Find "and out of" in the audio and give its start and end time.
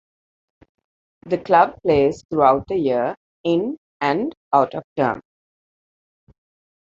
4.01-4.83